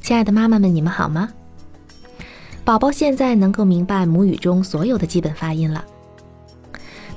[0.00, 1.28] 亲爱的妈妈们，你们好吗？
[2.64, 5.84] 宝宝现在能够明白母语中所有的基本发音了。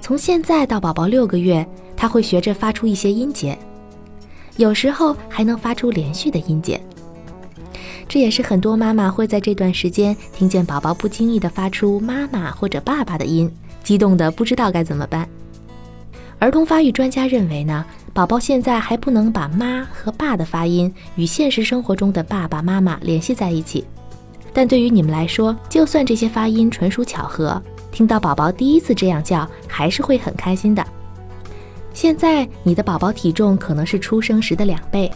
[0.02, 3.58] 从现在到宝宝六个月，他会学着发出一些音节，
[4.58, 6.82] 有时候还能发出连续的音节。
[8.16, 13.52] 这也是很多妈妈会在这段时间听见宝宝不经意的发出“妈妈”或者“爸爸”的音，
[13.84, 15.28] 激动的不知道该怎么办。
[16.40, 23.84] 儿童发育专家认为呢，宝宝现在还不能把“妈”和“爸”的发音与现实生活中的爸爸妈妈联系在一起。
[24.54, 30.82] 但对于你们来说，就算这些发音纯属巧合，听到宝宝第一次这样叫，还是会很开心的。
[31.94, 35.12] 现在你的宝宝体重可能是出生时的两倍，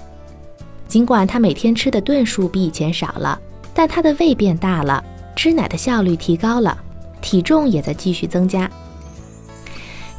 [0.90, 3.40] 尽管他每天吃的顿数比以前少了，
[3.76, 5.02] 但他的胃变大了，
[5.36, 6.76] 吃奶的效率提高了，
[7.22, 8.70] 体重也在继续增加。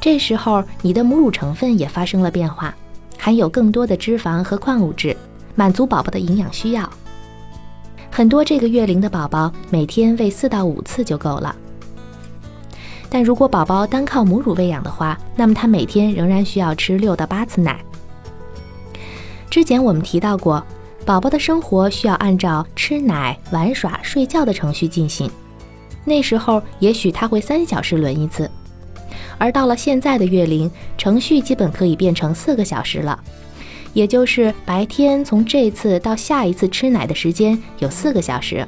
[0.01, 2.73] 这时候，你的母乳成分也发生了变化，
[3.19, 5.15] 含有更多的脂肪和矿物质，
[5.57, 6.89] 满足宝宝的营养需要。
[8.09, 11.55] 很多这个月龄的宝宝每天喂四到五次就够了。
[13.09, 17.85] 但如果宝宝单靠母乳喂养的话，那么他每天仍然需要吃六到八次奶。
[19.51, 20.65] 之前我们提到过，
[21.05, 25.29] 宝宝的生活需要按照吃奶、玩耍、睡觉的程序进行。
[26.05, 28.49] 那时候也许他会三小时轮一次，
[29.39, 33.19] 而到了现在的月龄，程序基本可以变成四个小时了，
[33.93, 38.67] 也就是白天从这次到下一次吃奶的时间有四个小时。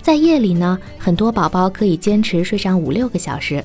[0.00, 3.62] 在夜里呢，很多宝宝可以坚持睡上五六个小时，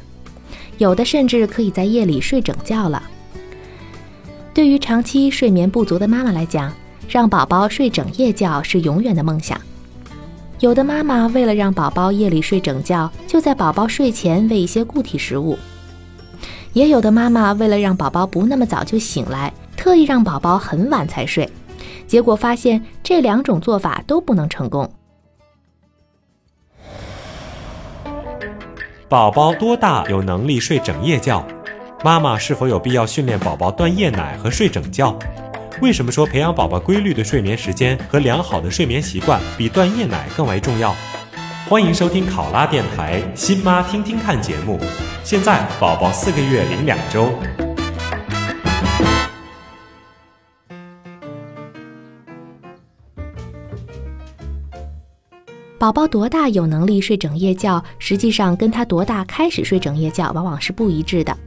[0.77, 3.01] 有的甚至可以在夜里睡整觉了。
[4.53, 6.73] 对于长期睡眠不足的妈妈来讲，
[7.07, 9.59] 让宝宝睡整夜觉是永远的梦想。
[10.59, 15.57] 有的妈妈为了让宝宝夜里睡整觉，就在宝宝睡前喂一些固体食物；
[16.73, 21.49] 也有的妈妈为了让宝宝不那么早就醒来，特意让宝宝很晚才睡，
[22.05, 24.91] 结果发现这两种做法都不能成功。
[29.07, 31.45] 宝宝多大有能力睡整夜觉？
[32.03, 35.15] 妈妈是否有必要训练宝宝断夜奶和睡整觉？
[35.83, 40.95] 为什么说培养宝宝规律的睡眠时间和良好的睡眠习惯比断夜奶更为重要？
[41.69, 44.79] 欢迎收听考拉电台《新妈听听看》节目。
[45.23, 47.31] 现在宝宝四个月零两周。
[55.77, 61.37] 宝宝多大有能力睡整夜觉，实际上跟他多大开始睡整夜觉往往是不一致的。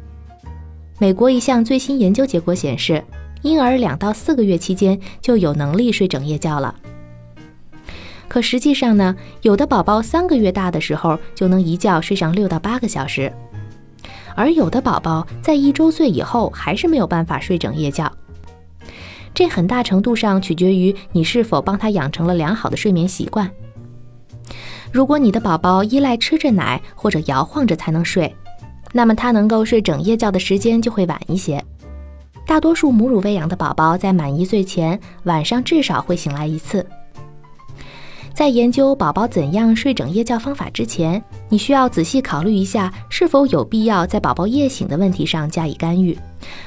[0.98, 3.02] 美国一项最新研究结果显示，
[3.42, 6.74] 婴儿两到四个月期间就有能力睡整夜觉了。
[8.28, 13.32] 可实际上呢，有的宝宝三个月大的时候就能一觉睡上六到八个小时，
[14.36, 18.10] 而有的宝宝在一周岁以后还是没有办法睡整夜觉。
[19.34, 23.50] 这很大程度上取决于你是否帮他养成了良好的睡眠习惯。
[24.92, 28.32] 如果你的宝宝依赖吃着奶或者摇晃着才能睡，
[28.96, 31.60] 那么他能够睡整夜觉的时间就会晚一些。
[32.46, 36.86] 大多数母乳喂养的宝宝在满一岁前晚上至少会醒来一次。
[38.32, 46.16] 在研究宝宝怎样睡整夜觉方法之前，你需要仔细考虑一下是否有必要在宝宝夜醒的问题上加以干预。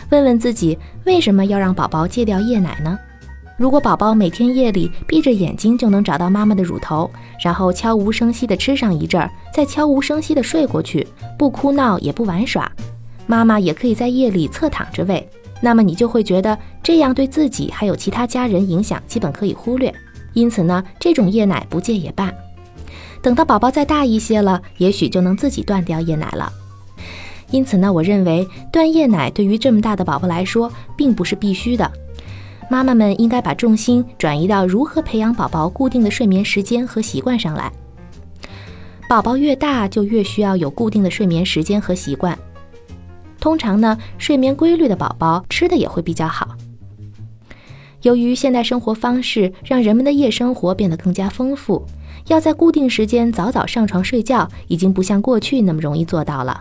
[0.10, 3.00] 问问自己，为什么要让宝宝戒掉夜奶呢？
[3.58, 7.10] 如果宝宝每天夜里闭着眼睛就能找到妈妈的乳头，
[7.44, 11.06] 然后悄无声息地吃上一阵儿，再悄无声息地睡过去，
[11.40, 12.72] 不哭闹也不玩耍，
[13.26, 15.28] 妈妈也可以在夜里侧躺着喂，
[15.60, 19.92] 那么你就会觉得这样对自己还有其他家人影响基本可以忽略。
[20.34, 22.32] 因此呢，这种夜奶不戒也罢。
[23.24, 26.54] 等到宝宝再大一些了，也许就能自己断掉夜奶了。
[27.50, 31.92] 因此呢，我认为断夜奶对于这么大的宝宝来说并不是必须的。
[32.70, 37.72] 妈妈们应该把重心转移到如何培养宝宝固定的睡眠时间和习惯上来。
[39.10, 42.38] 宝宝越大，就越需要有固定的睡眠时间和习惯。
[43.40, 46.56] 通常呢，睡眠规律的宝宝吃的也会比较好。
[48.02, 51.86] 由于现代生活方式让人们的夜生活变得更加丰富，
[52.28, 56.60] 要在固定时间早早上床睡觉，已经不像过去那么容易做到了。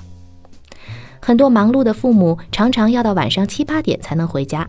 [1.20, 4.68] 很多忙碌的父母常常要到晚上七八点才能回家，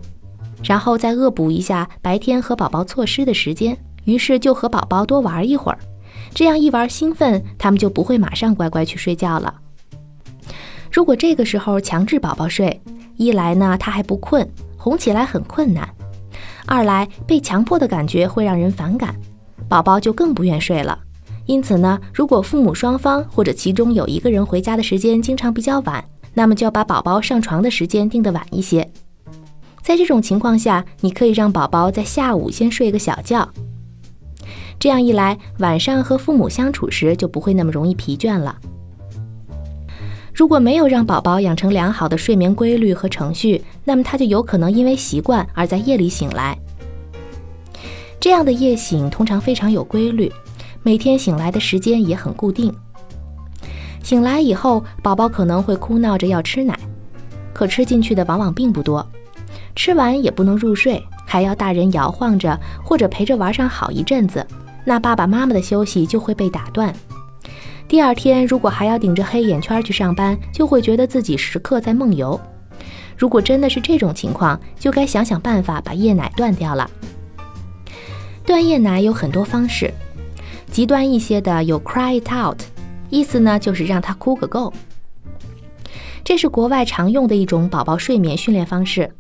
[0.63, 5.77] 然后再恶补一下白天和宝宝错失的时间，于是就和宝宝多玩一会儿。
[6.33, 9.53] 这样一玩兴奋，他们就不会马上乖乖去睡觉了。
[10.91, 12.81] 如果这个时候强制宝宝睡，
[13.15, 15.85] 一来呢他还不困，哄起来很困难；
[16.65, 19.15] 二来被强迫的感觉会让人反感，
[19.69, 20.97] 宝宝就更不愿睡了。
[21.45, 28.89] 因此呢，如果父母双方或者其中有一个人回家的时间经常比较晚，那么就要把宝宝上床的时间定得晚一些。
[29.87, 33.47] 在这种情况下，你可以让宝宝在下午先睡个小觉。
[34.77, 38.57] 这样一来，晚上和父母相处时就不会那么容易疲倦了。
[40.33, 46.59] 如果没有让宝宝养成良好的睡眠规律和程序，那么他就有可能因为习惯而在夜里醒来。
[48.19, 50.29] 这样的夜醒通常非常有规律，
[50.83, 52.75] 每天醒来的时间也很固定。
[54.03, 56.77] 醒来以后，宝宝可能会哭闹着要吃奶，
[57.53, 59.07] 可吃进去的往往并不多，
[59.77, 64.45] 吃完也不能入睡，还要大人摇晃着或者陪着玩上好一阵子，
[64.83, 66.91] 那爸爸妈妈的休息就会被打断。
[67.87, 72.37] 第二天如果还要顶着黑眼圈去上班，就会觉得自己时刻在梦游。
[73.15, 76.89] 如果真的是这种情况，就该想想办法把夜奶断掉了。
[78.43, 79.93] 断夜奶有很多方式，
[80.71, 82.59] 极端一些的有 cry it out。
[83.11, 84.73] 意思呢，就是让他哭个够。
[86.23, 89.11] 这是国外常用的一种宝宝睡眠训练方式。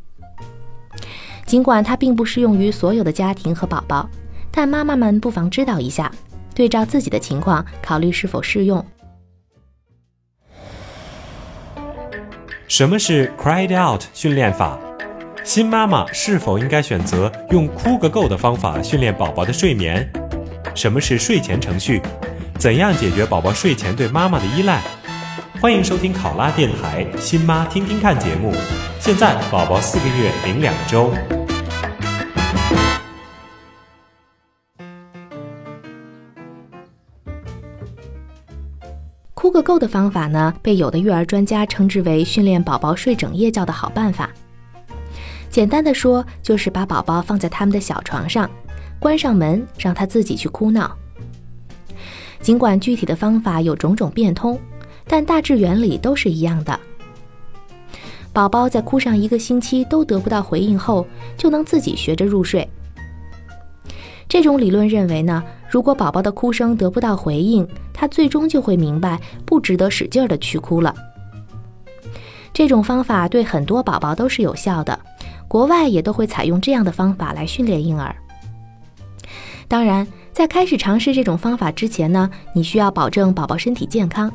[1.47, 4.07] 尽管它并不适用于所有的家庭和宝宝，
[4.51, 6.11] 但妈妈们不妨知道一下，
[6.53, 8.85] 对照自己的情况，考虑是否适用。
[12.67, 14.77] 什么是 Cried Out 训练法？
[15.45, 20.11] 新妈妈是否应该选择用哭个够的方法训练宝宝的睡眠？
[20.75, 22.01] 什么是睡前程序？
[22.59, 24.81] 怎样解决宝宝睡前对妈妈的依赖？
[25.61, 28.51] 欢迎收听考拉电台《新妈听听看》节目。
[29.07, 31.09] 现在宝宝四个月零两周。
[39.33, 44.29] 哭个够的方法呢，被有的育儿专家称之为训练宝宝睡整夜觉的好办法。
[45.49, 48.49] 简单的说，就是把宝宝放在他们的小床上，
[48.99, 50.93] 关上门，让他自己去哭闹。
[52.41, 54.59] 尽管具体的方法有种种变通，
[55.07, 56.77] 但大致原理都是一样的。
[58.37, 62.69] 宝宝在哭上一个星期都得不到回应后，就能自己学着入睡。
[64.29, 70.93] 这种理论认为呢，如果宝宝的哭声得不到回应，他最终就会明白不值得使劲的去哭了。
[72.53, 74.99] 这种方法对很多宝宝都是有效的，
[75.47, 78.15] 国外也都会采用这样的方法来训练婴儿。
[79.67, 80.07] 当然。
[80.31, 84.31] 在开始尝试这种方法之前呢，你需要保证宝宝身体健康。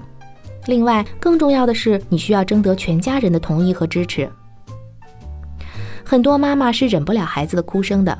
[0.66, 4.30] 另外，更重要的是，你需要征得全家人的同意和支持。
[6.04, 8.16] 很多妈妈是忍不了孩子的哭声的，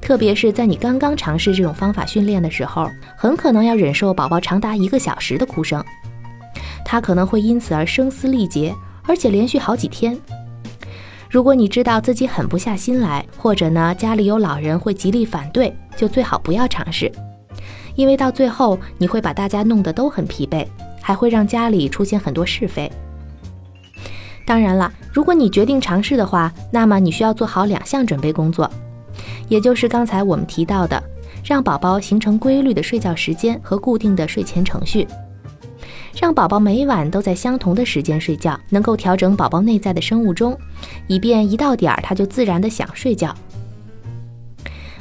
[0.00, 5.82] 特别是在你刚刚尝试这种方法训练的时候，很可能要忍受宝宝长达一个小时的哭声，
[6.84, 8.74] 他可能会因此而声嘶力竭，
[9.04, 10.16] 而且连续好几天。
[11.30, 17.10] 如果你知道自己狠不下心来，或者呢家里有老人会极力反对，就最好不要尝试，
[17.94, 20.66] 因为到最后你会把大家弄得都很疲惫，
[21.02, 22.90] 还会让家里出现很多是非。
[24.46, 28.70] 当然了，如果你决定尝试的话，那么你需要做好两项准备工作，
[29.48, 31.02] 也就是刚才我们提到的，
[31.44, 35.06] 让宝宝形成规律的睡觉时间和固定的睡前程序。
[36.20, 40.58] 让宝宝每晚都在相同的时间睡觉，能够调整宝宝内在的生物钟，
[41.06, 43.34] 以便一到点儿他就自然的想睡觉。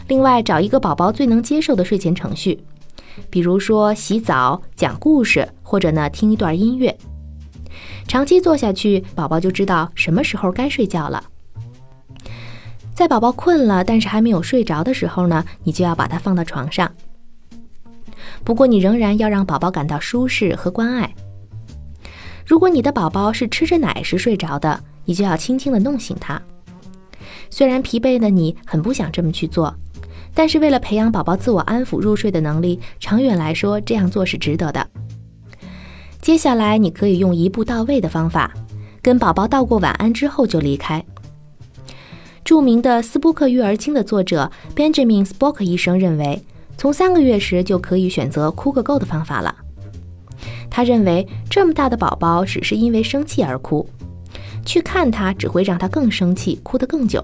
[0.07, 2.63] 另外，找一个宝宝最能接受的睡前程序，
[3.29, 6.95] 比如说洗澡、讲故事，或者呢听一段音乐。
[8.07, 11.23] 长期做下去，宝宝就知道什么时候该睡觉了。
[12.93, 16.91] 在宝宝困了但是还没有睡着的时候呢，你就要把他放到床上。
[18.43, 21.11] 不过，你仍然要让宝宝感到舒适和关爱。
[22.45, 26.41] 如果你的宝宝是吃着奶时睡着的，你就要轻轻地弄醒他。
[27.49, 29.73] 虽然疲惫的你很不想这么去做，
[30.33, 34.87] 但是为了培养宝宝自我安抚入睡的能力，长远来说这样做是值得的。
[36.21, 38.53] 接下来，你可以用一步到位的方法，
[39.01, 41.03] 跟宝宝道过晚安之后就离开。
[42.43, 46.41] 著名的斯波克育儿经的作者 Benjamin Spock 医生认为。
[46.77, 49.55] 从三个月时就可以选择哭个够的方法了。
[50.67, 53.87] 他认为这么大的宝宝只是因为生气而哭，
[54.65, 57.23] 去看他只会让他更生气，哭得更久。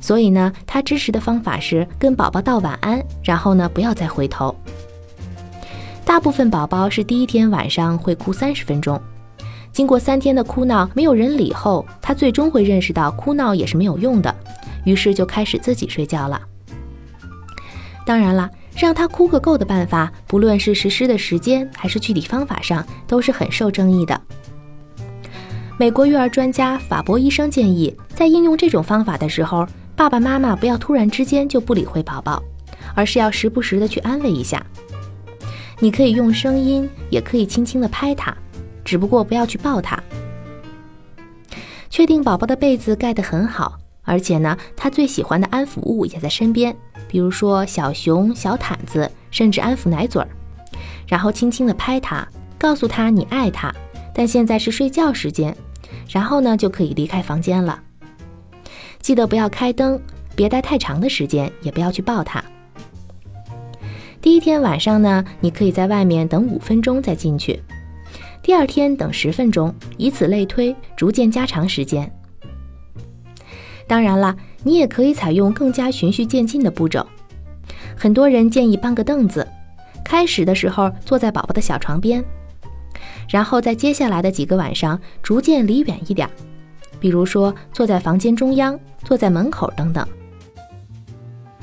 [0.00, 4.54] 所以呢，他支持的方法是跟宝宝道晚安，然后呢不要再回头。
[6.04, 9.00] 大部分宝宝是第一天晚上会哭三十分钟，
[9.72, 14.34] 经过三天的哭闹没有人理后，他最终会认识到哭闹也是没有用的，
[14.84, 16.40] 于是就开始自己睡觉了。
[18.04, 24.20] 当然了，让他哭个够的办法，不论是实施的时间还是具体方法上，都是很受争议的。
[25.76, 32.42] 美国育儿专家法博医生建议，在应用这种方法的时候，爸爸妈妈不要突然之间就不理会宝宝，
[32.94, 34.64] 而是要时不时的去安慰一下。
[35.78, 38.36] 你可以用声音，也可以轻轻的拍他，
[38.84, 39.98] 只不过不要去抱他。
[41.88, 46.76] 确定宝宝的被子盖得很好，而且呢，他最喜欢的安抚物也在身边，
[47.08, 50.28] 比如说小熊、小毯子，甚至安抚奶嘴儿。
[51.06, 52.26] 然后轻轻的拍他，
[52.58, 53.74] 告诉他你爱他，
[54.14, 55.56] 但现在是睡觉时间。
[56.10, 57.80] 然后呢，就可以离开房间了。
[59.06, 60.02] 记得不要开灯，
[60.34, 62.44] 别待太长的时间，也不要去抱他。
[64.20, 67.54] 第一天晚上呢，你可以在外面等五分钟再进去；
[68.42, 72.12] 第二天等十分钟，以此类推，逐渐加长时间。
[73.86, 74.34] 当然了，
[74.64, 77.06] 你也可以采用更加循序渐进的步骤。
[77.96, 79.46] 很多人建议搬个凳子，
[80.04, 82.24] 开始的时候坐在宝宝的小床边，
[83.30, 86.28] 然后在接下来的几个晚上逐渐离远一点，
[87.06, 90.04] 比如说坐在房间中央、坐在门口等等。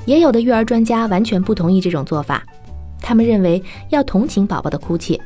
[0.06, 2.42] 也有的育儿专家完全不同意这种做法，
[2.98, 5.20] 他们认为要同情宝宝的哭泣。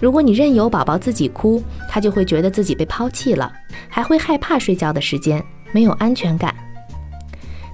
[0.00, 3.52] 如果你任由宝宝自己哭，他就会觉得自己被抛弃了，
[3.90, 6.54] 还会害怕睡觉的时间，没有安全感。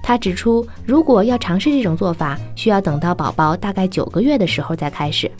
[0.03, 5.31] 他指出，如果要尝试这种做法，需要等到宝宝大概九个月的时候再开始，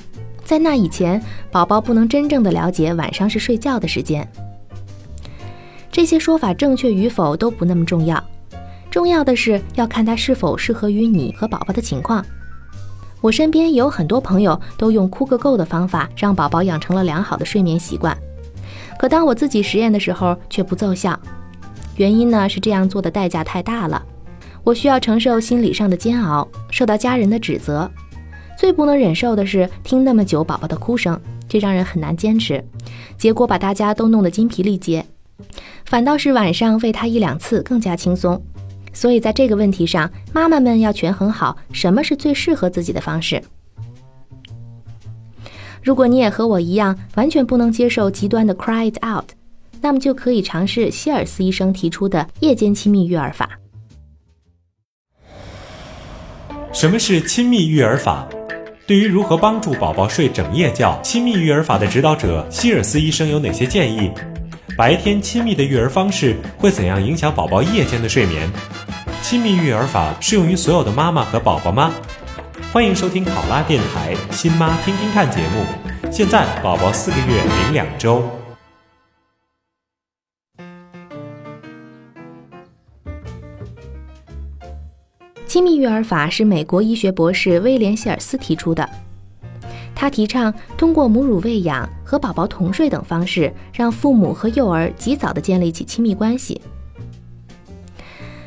[0.45, 4.25] 在那以前，宝宝不能真正的了解晚上是睡觉的时间。
[5.91, 8.23] 这些说法正确与否都不那么重要。
[8.89, 12.25] 重要的是要看它是否适合于你和宝宝的情况。
[13.21, 18.17] 我身边有很多朋友都用哭个够的方法让宝宝养成了良好的睡眠习惯，
[18.97, 21.19] 可当我自己实验的时候却不奏效。
[21.97, 24.01] 原因呢是这样做的代价太大了，
[24.63, 27.91] 我需要承受心理上的煎熬，受到家人的指责。
[28.57, 32.63] 最不能忍受的是听那么久宝宝的哭声，这让人很难坚持。
[33.17, 35.05] 结果把大家都弄得筋疲力竭，
[35.85, 38.41] 反倒是晚上喂他一两次更加轻松。
[38.91, 43.41] 所以，在这个问题上，妈妈们要权衡好什么是最适合自己的方式。
[45.81, 49.29] 如果你也和我一样，完全不能接受极端的 cry it out，
[49.79, 53.49] 那么就可以尝试希尔斯医生提出的夜间亲密育儿法。
[56.73, 58.27] 什么是亲密育儿法？
[58.85, 64.11] 对于如何帮助宝宝睡整夜觉，亲密育儿法的指导者希尔斯医生有哪些建议？
[64.79, 68.49] 白天亲密的育儿方式会怎样影响宝宝夜间的睡眠？
[69.21, 71.93] 亲密育儿法适用于所有的妈妈和宝宝吗？
[72.71, 76.09] 欢迎收听考拉电台《新妈听听看》节目。
[76.09, 78.23] 现在宝宝四个月零两周。
[85.45, 88.89] 亲密育儿法是美国医学博士威廉希尔斯提出的。
[89.99, 96.61] 他提倡通过母乳喂养和宝宝同睡等方式，让父母和幼儿及早的建立起亲密关系。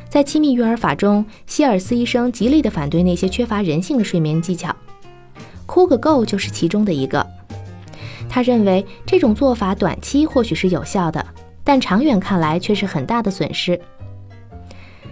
[0.09, 4.75] 在亲密育儿法中，希尔斯医生极力的反对那些缺乏人性的睡眠技巧，
[5.67, 7.23] 哭个够就是其中的一个。
[8.27, 11.23] 他认为这种做法短期或许是有效的，
[11.63, 13.79] 但长远看来却是很大的损失。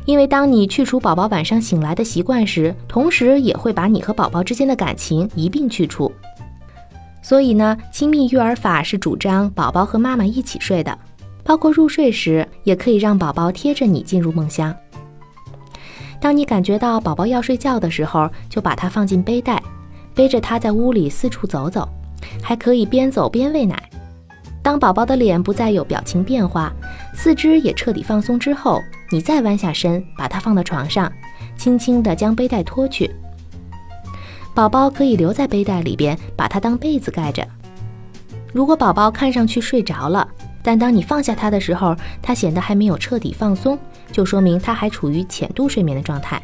[0.06, 6.12] 因为当你去除宝宝晚上醒来的习惯时，同时也会把你和宝宝之间的感情一并去除。
[7.22, 10.98] 所以呢，亲密育儿法是主张宝宝和妈妈一起睡的，
[11.44, 14.76] 包括入睡时也可以让宝宝贴着你进入梦乡。
[16.20, 19.62] 当你感觉到宝宝要睡觉的时候，就把它放进背带，
[20.14, 21.88] 背着他在屋里四处走走，
[22.44, 23.82] 还可以边走边喂奶。
[24.64, 26.72] 当宝宝的脸不再有表情变化，
[27.16, 28.80] 四肢也彻底放松之后，
[29.12, 31.12] 你再弯下身，把它放到床上，
[31.56, 33.10] 轻轻地将背带脱去。
[34.54, 37.48] 宝宝可以留在背带里边，把它当被子盖着。
[38.54, 40.28] 如果宝宝看上去睡着了，
[40.62, 43.80] 但当你放下他的时候，他显得还没有彻底放松，
[44.12, 46.42] 就说明他还处于浅度睡眠的状态。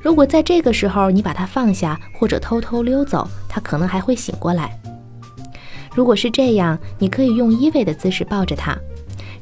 [0.00, 4.78] 如果在这个时候你把他放下，或者偷偷溜走，他可能还会醒过来。
[5.94, 8.74] 如果是这样，你可以用依偎的姿势抱着他，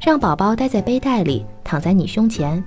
[0.01, 2.61] 让宝宝待在背带里，躺在你胸前。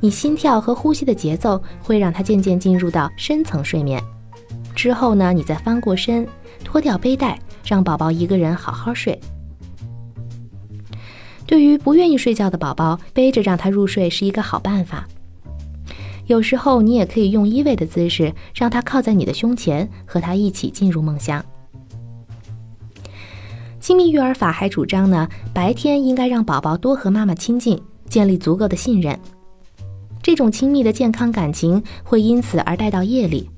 [0.00, 4.02] 你心跳和呼吸的节奏会让他渐渐进入到深层睡眠。
[4.74, 6.26] 之后呢，你再翻过身，
[6.64, 9.18] 脱掉背带，让宝宝一个人好好睡。
[11.46, 15.06] 对于不愿意睡觉的宝宝，背着让他入睡是一个好办法。
[16.26, 21.42] 有时候你也可以用依偎的姿势，让他靠在你的胸前，和他一起进入梦乡。
[23.80, 29.18] 亲密育儿法还主张呢，白天应该让宝宝多和妈妈亲近，建立足够的信任。
[30.28, 33.48] 这种亲密的健康感情会因此而带到夜里。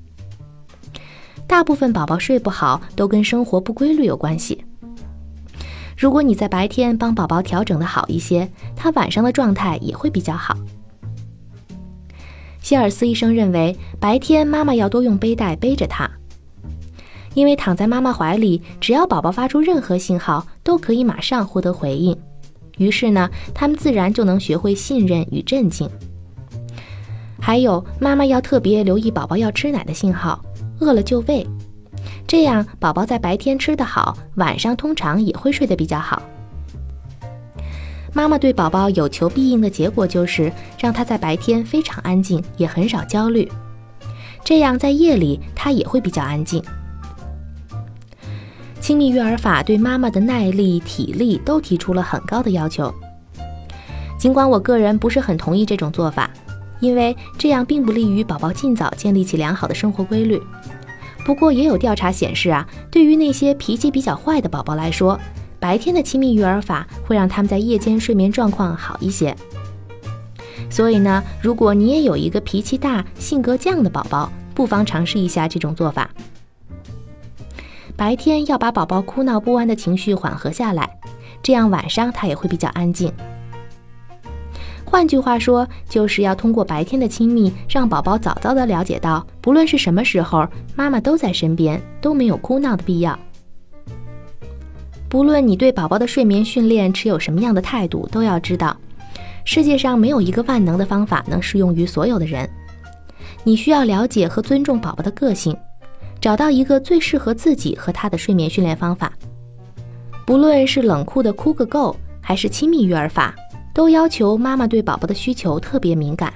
[1.45, 4.63] 大部分宝宝睡不好都跟生活不规律有关系。
[5.97, 10.55] 如果你在白天帮宝宝调整的好一些，他晚上的状态也会比较好。
[12.61, 16.09] 希尔斯医生认为，白天妈妈要多用背带背着他，
[17.33, 22.17] 因为躺在妈妈怀里，只要宝宝发出任何信号，都可以马上获得回应。
[22.77, 25.89] 于是呢，他们自然就能学会信任与镇静。
[27.41, 30.39] 还有，妈妈要特别留意宝宝要吃奶的信号，
[30.79, 31.45] 饿了就喂，
[32.27, 36.21] 这样宝宝在白天吃得好，晚上通常也会睡得比较好。
[38.13, 43.51] 妈妈对宝宝有求必应的结果就是让他在白天非常安静，也很少焦虑，
[44.43, 46.63] 这样在夜里他也会比较安静。
[48.79, 52.93] 亲密育儿法对妈妈的耐力、体力都提出了很高的要求，
[54.17, 56.29] 尽管我个人不是很同意这种做法，
[56.81, 60.41] 因为这样并不利于宝宝尽早建立起良好的生活规律。
[61.23, 65.17] 不过也有调查显示啊，对于那些脾气比较坏的宝宝来说，
[65.59, 69.35] 白天的亲密育儿法会让他们在夜间睡眠状况好一些。
[70.69, 76.09] 所以呢，如果你也有一个脾气大、性格犟的宝宝，不妨尝试一下这种做法。
[77.95, 80.97] 白天要把宝宝哭闹不安的情绪缓和下来，
[81.43, 83.13] 这样晚上他也会比较安静。
[84.91, 90.45] 换句话说，就是要通过白天的亲密，让宝宝早早的了解到，不论是什么时候，
[90.75, 93.17] 妈妈都在身边，都没有哭闹的必要。
[95.07, 98.75] 不论你对宝宝的睡眠训练持有什么样的态度，都要知道，
[99.45, 102.47] 世界上没有一个万能的方法能适用于所有的人。
[103.45, 105.55] 你需要了解和尊重宝宝的个性，
[106.19, 109.13] 找到一个最适合自己和他的睡眠训练方法。
[110.25, 113.33] 不论是冷酷的哭个够，还是亲密育儿法，
[113.73, 116.33] 都要求妈妈对宝宝的需求特别敏感，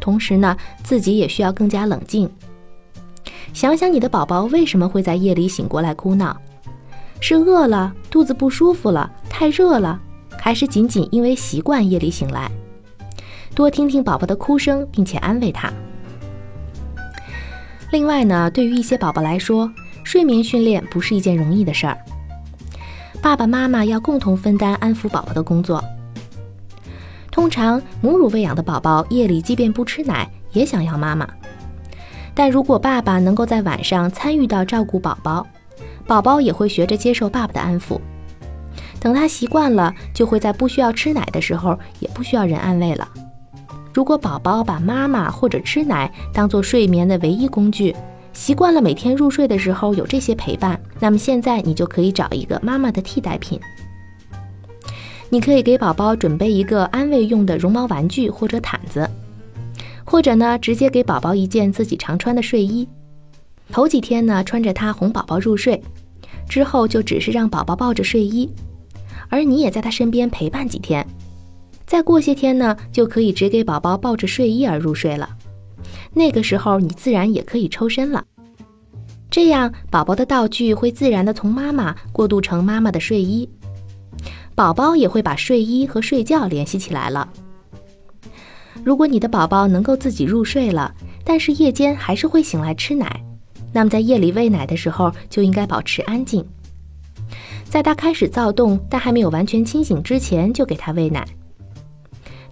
[0.00, 2.30] 同时呢，自己也需要更加冷静。
[3.52, 6.36] 想想你的宝宝为什么会在夜里醒过来哭闹。
[7.20, 10.00] 是饿了，肚子不舒服了，太热了，
[10.40, 12.50] 还是仅仅因为习惯夜里醒来？
[13.54, 15.70] 多听听宝宝的哭声，并且安慰他。
[17.92, 19.70] 另外呢，对于一些宝宝来说，
[20.02, 21.96] 睡眠训练不是一件容易的事儿。
[23.20, 25.84] 爸爸妈妈要共同分担安抚宝宝的工作。
[27.32, 31.26] 通常母乳喂养的宝宝夜里即便不吃奶，也想要妈妈。
[32.34, 35.46] 但如果爸爸能够在晚上参与到照顾宝宝，
[36.06, 37.98] 宝宝也会学着接受爸爸的安抚，
[39.00, 43.08] 等他习惯了，就会在不需要吃奶的时候，也不需要人安慰了。
[43.94, 47.94] 如果宝宝把妈妈或者吃奶当做睡眠的唯一工具，
[48.34, 53.58] 习惯了每天入睡的时候有这些陪伴，那么现在你就可以找一个妈妈的替代品。
[55.32, 59.08] 你可以给宝宝准备一个安慰用的绒毛玩具或者毯子，
[60.04, 62.86] 或者呢，直接给宝宝一件自己常穿的睡衣。
[63.70, 65.82] 头几天呢，穿着它哄宝宝入睡，
[66.46, 68.46] 之后就只是让宝宝抱着睡衣，
[69.30, 71.06] 而你也在他身边陪伴几天。
[71.86, 75.26] 再过些天呢，就可以只给宝宝抱着睡衣而入睡了。
[76.12, 78.22] 那个时候你自然也可以抽身了，
[79.30, 83.48] 这样宝宝的道具会自然的从妈妈过渡成妈妈的睡衣，
[84.54, 87.28] 宝宝也会把睡衣和睡觉联系起来了。
[88.84, 90.92] 如果你的宝宝能够自己入睡了，
[91.24, 93.22] 但是夜间还是会醒来吃奶。
[93.72, 96.44] 那么在夜里喂奶的时候就应该保持安静，
[97.64, 101.26] 在他开始躁动但还没有完全清醒之前就给他喂奶。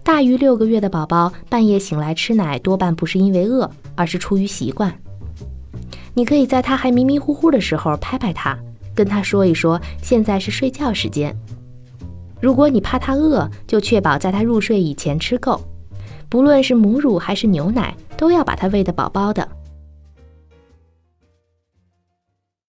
[0.03, 4.93] 大于六个月的宝宝半夜醒来吃奶多半不是因为饿，而是出于习惯。
[6.15, 8.59] 你可以在他还迷迷糊糊的时候拍拍他，
[8.95, 11.37] 跟他说一说现在是睡觉时间。
[12.41, 15.61] 如果你怕他饿，就确保在他入睡以前吃够，
[16.29, 19.47] 不论是母乳还是牛奶，都要把它喂得饱饱的。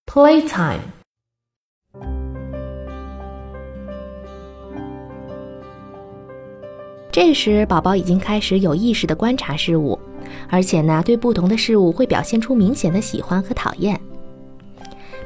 [0.06, 0.80] Playtime。
[7.14, 9.98] 这时，宝宝已经开始有意识的观察事物，
[10.50, 14.00] 而且呢，对不同的事物会表现出明显的喜欢和讨厌。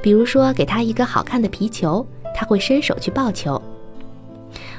[0.02, 2.06] 比如说，给他一个好看的皮球，
[2.36, 3.60] 他会伸手去抱球；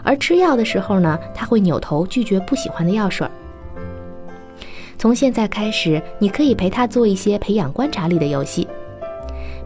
[0.06, 3.28] 而吃药的时候呢，他会扭头拒绝不喜欢的药水。
[4.96, 8.68] 从现在开始，你可以陪他做一些培养观察力的游戏。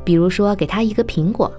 [0.02, 1.52] 比如说，给他一个苹果，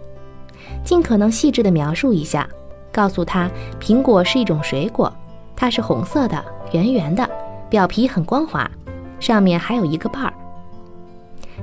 [0.83, 2.49] 尽可能细致的描述一下，
[2.91, 3.47] 告诉他
[3.79, 5.13] 苹果是一种水果，
[5.55, 7.29] 它是红色的、圆圆的，
[7.69, 8.69] 表皮很光滑，
[9.19, 10.33] 上面还有一个瓣儿。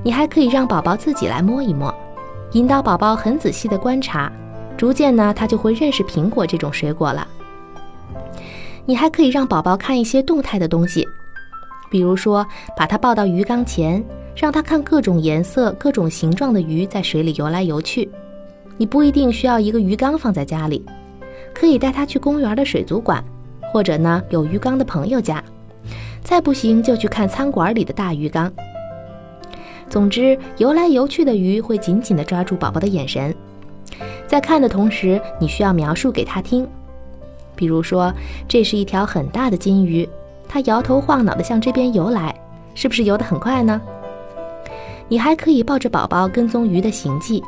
[0.04, 1.92] 你还可以让宝宝自己来摸一摸，
[2.52, 4.33] 引导宝宝很仔细的观察，
[4.79, 7.27] 逐渐呢，他就会认识苹果这种水果了。
[8.87, 11.07] 你还可以让宝宝看一些动态的东西，
[11.91, 14.03] 比如说把他抱到鱼缸前，
[14.37, 18.09] 让他看各种颜色、各种形状的鱼在水里游来游去。
[18.77, 20.87] 你不一定需要一个鱼缸放在家里，
[21.53, 23.23] 可以带他去公园的水族馆，
[23.73, 25.43] 或者呢有鱼缸的朋友家。
[26.23, 28.53] 再不行就去看餐馆里的大鱼缸。
[29.91, 33.35] 总之，游来游去的鱼会紧紧地抓住宝宝的眼神，
[34.26, 36.66] 在看的同时，你需要描述给他听。
[37.56, 38.12] 比如说，
[38.46, 40.08] 这是一条很大的金鱼，
[40.48, 42.34] 它摇头晃脑地向这边游来，
[42.74, 43.80] 是不是游得很快呢？
[45.08, 47.42] 你还可以抱着宝宝跟踪鱼的行迹，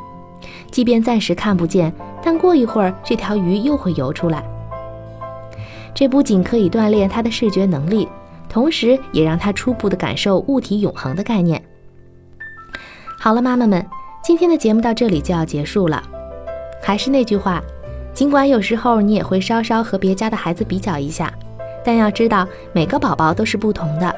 [0.70, 4.42] 即便暂时看不见，但过一会儿这条鱼又会游出来。
[5.94, 8.08] 这不仅可以锻炼他的视觉能力，
[8.48, 11.62] 同时也让他初步的感受物体永恒的概念。
[13.18, 13.86] 好了，妈妈们，
[14.24, 16.02] 今天的节目到这里就要结束了。
[16.80, 17.62] 还是那句话。
[18.12, 21.32] 尽管有时候你也会稍稍和别家的孩子比较一下，
[21.84, 24.14] 但要知道每个宝宝都是不同的，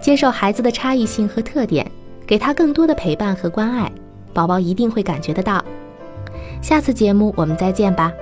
[0.00, 1.88] 接受孩子的差异性和特点，
[2.26, 3.90] 给他更多的陪伴和关爱，
[4.32, 5.64] 宝宝一定会感觉得到。
[6.60, 8.12] 下次节目我们再见吧。